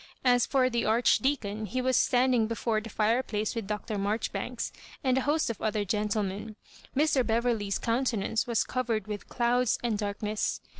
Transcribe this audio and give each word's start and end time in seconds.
As 0.25 0.47
for 0.47 0.67
the 0.67 0.83
Archdeaeon, 0.83 1.67
he 1.67 1.79
was 1.79 1.95
standing 1.95 2.47
beforo 2.49 2.83
the 2.83 2.89
fireplace 2.89 3.53
with 3.53 3.67
Dr. 3.67 3.99
Marjoribanks 3.99 4.71
and 5.03 5.15
a 5.15 5.21
host 5.21 5.51
of 5.51 5.61
other 5.61 5.85
gentlemen. 5.85 6.55
Mr. 6.97 7.23
Beverley's 7.23 7.77
countenance 7.77 8.47
was 8.47 8.63
covered 8.63 9.05
with 9.05 9.29
clouds 9.29 9.77
and 9.83 9.99
darkness. 9.99 10.59